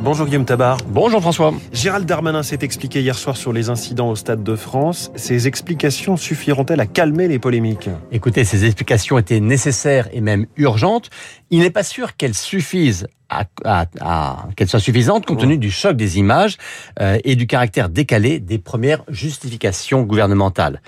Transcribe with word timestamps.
Bonjour 0.00 0.26
Guillaume 0.26 0.44
Tabar. 0.44 0.78
Bonjour 0.86 1.20
François. 1.20 1.52
Gérald 1.72 2.06
Darmanin 2.06 2.44
s'est 2.44 2.60
expliqué 2.62 3.00
hier 3.00 3.18
soir 3.18 3.36
sur 3.36 3.52
les 3.52 3.68
incidents 3.68 4.08
au 4.08 4.16
Stade 4.16 4.44
de 4.44 4.54
France. 4.54 5.10
Ces 5.16 5.48
explications 5.48 6.16
suffiront-elles 6.16 6.80
à 6.80 6.86
calmer 6.86 7.26
les 7.26 7.40
polémiques? 7.40 7.90
Écoutez, 8.12 8.44
ces 8.44 8.64
explications 8.64 9.18
étaient 9.18 9.40
nécessaires 9.40 10.08
et 10.12 10.20
même 10.20 10.46
urgentes. 10.56 11.10
Il 11.50 11.60
n'est 11.60 11.70
pas 11.70 11.82
sûr 11.82 12.16
qu'elles 12.16 12.36
suffisent 12.36 13.08
à, 13.28 13.44
qu'elles 14.56 14.68
soient 14.68 14.80
suffisantes 14.80 15.26
compte 15.26 15.40
tenu 15.40 15.58
du 15.58 15.70
choc 15.70 15.96
des 15.96 16.18
images 16.18 16.56
euh, 17.00 17.18
et 17.24 17.36
du 17.36 17.46
caractère 17.46 17.90
décalé 17.90 18.38
des 18.40 18.58
premières 18.58 19.02
justifications 19.08 20.02
gouvernementales. 20.02 20.80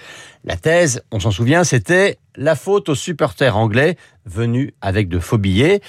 La 0.44 0.56
thèse, 0.56 1.02
on 1.10 1.20
s'en 1.20 1.30
souvient, 1.30 1.64
c'était 1.64 2.16
la 2.36 2.54
faute 2.54 2.88
aux 2.88 2.94
supporters 2.94 3.56
anglais 3.56 3.96
venus 4.24 4.72
avec 4.80 5.08
de 5.08 5.18
faux 5.18 5.36
billets 5.36 5.80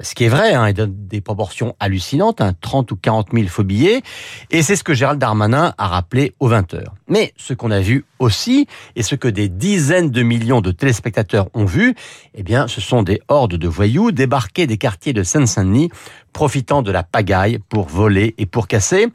ce 0.00 0.14
qui 0.14 0.24
est 0.24 0.28
vrai, 0.28 0.54
hein, 0.54 0.68
il 0.68 0.74
donne 0.74 0.94
des 0.94 1.20
proportions 1.20 1.74
hallucinantes, 1.80 2.40
hein, 2.40 2.52
30 2.60 2.92
ou 2.92 2.96
40 2.96 3.28
000 3.32 3.48
faux 3.48 3.64
billets, 3.64 4.02
et 4.50 4.62
c'est 4.62 4.76
ce 4.76 4.84
que 4.84 4.94
Gérald 4.94 5.20
Darmanin 5.20 5.74
a 5.76 5.86
rappelé 5.88 6.34
aux 6.40 6.48
20 6.48 6.74
heures. 6.74 6.94
Mais 7.08 7.32
ce 7.36 7.52
qu'on 7.52 7.70
a 7.70 7.80
vu 7.80 8.04
aussi, 8.18 8.66
et 8.96 9.02
ce 9.02 9.14
que 9.14 9.28
des 9.28 9.48
dizaines 9.48 10.10
de 10.10 10.22
millions 10.22 10.60
de 10.60 10.70
téléspectateurs 10.70 11.48
ont 11.54 11.64
vu, 11.64 11.94
eh 12.34 12.42
bien, 12.42 12.68
ce 12.68 12.80
sont 12.80 13.02
des 13.02 13.20
hordes 13.28 13.56
de 13.56 13.68
voyous 13.68 14.12
débarqués 14.12 14.66
des 14.66 14.78
quartiers 14.78 15.12
de 15.12 15.22
Seine-Saint-Denis, 15.22 15.90
profitant 16.32 16.82
de 16.82 16.92
la 16.92 17.02
pagaille 17.02 17.58
pour 17.68 17.88
voler 17.88 18.34
et 18.38 18.46
pour 18.46 18.68
casser. 18.68 19.08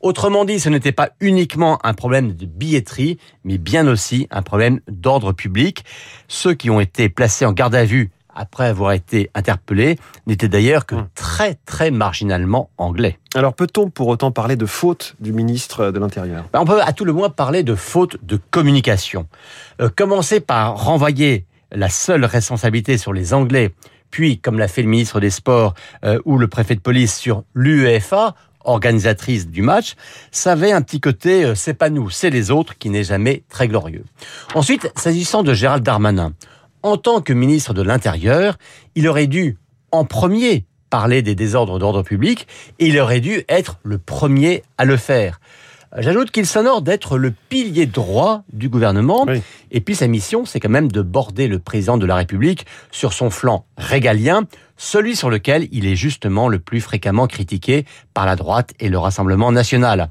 Autrement 0.00 0.44
dit, 0.44 0.58
ce 0.58 0.68
n'était 0.68 0.90
pas 0.90 1.10
uniquement 1.20 1.78
un 1.84 1.94
problème 1.94 2.32
de 2.32 2.44
billetterie, 2.44 3.18
mais 3.44 3.56
bien 3.56 3.86
aussi 3.86 4.26
un 4.32 4.42
problème 4.42 4.80
d'ordre 4.88 5.32
public. 5.32 5.84
Ceux 6.26 6.54
qui 6.54 6.70
ont 6.70 6.80
été 6.80 7.08
placés 7.08 7.46
en 7.46 7.52
garde 7.52 7.76
à 7.76 7.84
vue 7.84 8.10
après 8.34 8.66
avoir 8.66 8.92
été 8.92 9.30
interpellé, 9.34 9.98
n'était 10.26 10.48
d'ailleurs 10.48 10.86
que 10.86 10.94
hum. 10.94 11.08
très 11.14 11.54
très 11.66 11.90
marginalement 11.90 12.70
anglais. 12.78 13.18
Alors 13.34 13.54
peut-on 13.54 13.90
pour 13.90 14.08
autant 14.08 14.30
parler 14.30 14.56
de 14.56 14.66
faute 14.66 15.14
du 15.20 15.32
ministre 15.32 15.90
de 15.90 15.98
l'Intérieur? 15.98 16.44
Ben, 16.52 16.60
On 16.60 16.64
peut 16.64 16.82
à 16.82 16.92
tout 16.92 17.04
le 17.04 17.12
moins 17.12 17.30
parler 17.30 17.62
de 17.62 17.74
faute 17.74 18.16
de 18.24 18.38
communication. 18.50 19.26
Euh, 19.80 19.88
commencer 19.94 20.40
par 20.40 20.84
renvoyer 20.84 21.46
la 21.70 21.88
seule 21.88 22.24
responsabilité 22.24 22.98
sur 22.98 23.12
les 23.12 23.32
Anglais, 23.32 23.72
puis 24.10 24.38
comme 24.38 24.58
l'a 24.58 24.68
fait 24.68 24.82
le 24.82 24.88
ministre 24.88 25.20
des 25.20 25.30
Sports 25.30 25.74
euh, 26.04 26.18
ou 26.24 26.38
le 26.38 26.48
préfet 26.48 26.74
de 26.74 26.80
police 26.80 27.16
sur 27.16 27.44
l'UEFA, 27.54 28.34
organisatrice 28.64 29.48
du 29.48 29.62
match, 29.62 29.94
ça 30.30 30.52
avait 30.52 30.72
un 30.72 30.82
petit 30.82 31.00
côté 31.00 31.44
euh, 31.44 31.54
c'est 31.54 31.74
pas 31.74 31.90
nous, 31.90 32.10
c'est 32.10 32.30
les 32.30 32.50
autres 32.50 32.78
qui 32.78 32.90
n'est 32.90 33.04
jamais 33.04 33.42
très 33.48 33.68
glorieux. 33.68 34.04
Ensuite, 34.54 34.90
s'agissant 34.96 35.42
de 35.42 35.54
Gérald 35.54 35.82
Darmanin, 35.82 36.32
en 36.82 36.96
tant 36.96 37.20
que 37.20 37.32
ministre 37.32 37.74
de 37.74 37.82
l'Intérieur, 37.82 38.58
il 38.94 39.08
aurait 39.08 39.26
dû 39.26 39.58
en 39.90 40.04
premier 40.04 40.64
parler 40.90 41.22
des 41.22 41.34
désordres 41.34 41.78
d'ordre 41.78 42.02
public 42.02 42.46
et 42.78 42.88
il 42.88 42.98
aurait 42.98 43.20
dû 43.20 43.44
être 43.48 43.78
le 43.82 43.98
premier 43.98 44.62
à 44.76 44.84
le 44.84 44.96
faire. 44.96 45.40
J'ajoute 45.98 46.30
qu'il 46.30 46.46
s'honore 46.46 46.80
d'être 46.80 47.18
le 47.18 47.32
pilier 47.48 47.84
droit 47.84 48.44
du 48.52 48.70
gouvernement. 48.70 49.26
Et 49.70 49.80
puis 49.80 49.94
sa 49.94 50.06
mission, 50.06 50.46
c'est 50.46 50.58
quand 50.58 50.70
même 50.70 50.90
de 50.90 51.02
border 51.02 51.48
le 51.48 51.58
président 51.58 51.98
de 51.98 52.06
la 52.06 52.16
République 52.16 52.66
sur 52.90 53.12
son 53.12 53.28
flanc 53.28 53.66
régalien, 53.76 54.44
celui 54.82 55.14
sur 55.14 55.30
lequel 55.30 55.68
il 55.70 55.86
est 55.86 55.94
justement 55.94 56.48
le 56.48 56.58
plus 56.58 56.80
fréquemment 56.80 57.28
critiqué 57.28 57.86
par 58.14 58.26
la 58.26 58.34
droite 58.34 58.72
et 58.80 58.88
le 58.88 58.98
Rassemblement 58.98 59.52
national. 59.52 60.10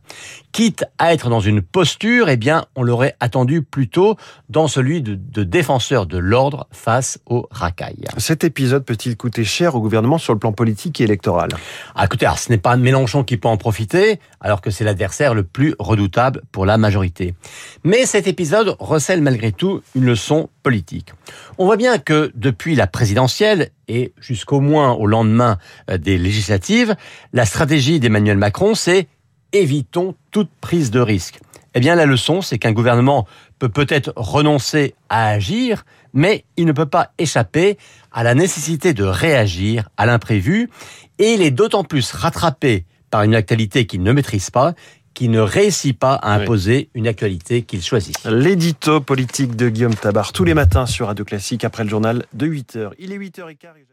Quitte 0.53 0.85
à 0.97 1.13
être 1.13 1.29
dans 1.29 1.41
une 1.41 1.61
posture, 1.61 2.29
eh 2.29 2.37
bien, 2.37 2.65
on 2.75 2.83
l'aurait 2.83 3.15
attendu 3.19 3.63
plutôt 3.63 4.15
dans 4.49 4.69
celui 4.69 5.01
de, 5.01 5.43
défenseur 5.43 6.05
de 6.05 6.17
l'ordre 6.17 6.67
face 6.71 7.19
aux 7.25 7.47
racailles. 7.51 8.05
Cet 8.17 8.45
épisode 8.45 8.85
peut-il 8.85 9.17
coûter 9.17 9.43
cher 9.43 9.75
au 9.75 9.81
gouvernement 9.81 10.17
sur 10.17 10.33
le 10.33 10.39
plan 10.39 10.53
politique 10.53 11.01
et 11.01 11.03
électoral? 11.03 11.49
Ah, 11.93 12.05
Écoutez, 12.05 12.29
ce 12.37 12.49
n'est 12.49 12.57
pas 12.57 12.77
Mélenchon 12.77 13.25
qui 13.25 13.35
peut 13.35 13.49
en 13.49 13.57
profiter, 13.57 14.19
alors 14.39 14.61
que 14.61 14.71
c'est 14.71 14.85
l'adversaire 14.85 15.33
le 15.33 15.43
plus 15.43 15.75
redoutable 15.79 16.43
pour 16.51 16.65
la 16.65 16.77
majorité. 16.77 17.35
Mais 17.83 18.05
cet 18.05 18.25
épisode 18.25 18.77
recèle 18.79 19.21
malgré 19.21 19.51
tout 19.51 19.81
une 19.95 20.05
leçon 20.05 20.49
politique. 20.63 21.13
On 21.57 21.65
voit 21.65 21.77
bien 21.77 21.97
que 21.97 22.31
depuis 22.35 22.75
la 22.75 22.87
présidentielle 22.87 23.69
et 23.87 24.13
jusqu'au 24.19 24.59
moins 24.59 24.93
au 24.93 25.05
lendemain 25.05 25.57
euh, 25.89 25.97
des 25.97 26.17
législatives, 26.17 26.95
la 27.33 27.45
stratégie 27.45 27.99
d'Emmanuel 27.99 28.37
Macron, 28.37 28.75
c'est 28.75 29.07
évitons 29.53 30.15
toute 30.31 30.49
prise 30.61 30.91
de 30.91 30.99
risque. 30.99 31.39
Eh 31.73 31.79
bien, 31.79 31.95
la 31.95 32.05
leçon, 32.05 32.41
c'est 32.41 32.57
qu'un 32.57 32.73
gouvernement 32.73 33.27
peut 33.59 33.69
peut-être 33.69 34.11
renoncer 34.15 34.93
à 35.09 35.27
agir, 35.29 35.85
mais 36.13 36.43
il 36.57 36.65
ne 36.65 36.73
peut 36.73 36.85
pas 36.85 37.11
échapper 37.17 37.77
à 38.11 38.23
la 38.23 38.35
nécessité 38.35 38.93
de 38.93 39.03
réagir 39.03 39.87
à 39.95 40.05
l'imprévu, 40.05 40.69
et 41.17 41.33
il 41.33 41.41
est 41.41 41.51
d'autant 41.51 41.83
plus 41.83 42.11
rattrapé 42.11 42.85
par 43.09 43.23
une 43.23 43.35
actualité 43.35 43.85
qu'il 43.85 44.03
ne 44.03 44.11
maîtrise 44.11 44.49
pas 44.49 44.73
qui 45.13 45.29
ne 45.29 45.39
réussit 45.39 45.97
pas 45.97 46.15
à 46.15 46.33
imposer 46.33 46.89
une 46.93 47.07
actualité 47.07 47.63
qu'il 47.63 47.81
choisit. 47.81 48.17
L'édito 48.25 49.01
politique 49.01 49.55
de 49.55 49.69
Guillaume 49.69 49.95
Tabar 49.95 50.31
tous 50.31 50.43
les 50.43 50.53
matins 50.53 50.85
sur 50.85 51.07
Radio 51.07 51.25
Classique 51.25 51.63
après 51.63 51.83
le 51.83 51.89
journal 51.89 52.25
de 52.33 52.47
8h. 52.47 52.91
Il 52.99 53.11
est 53.11 53.17
8h15. 53.17 53.91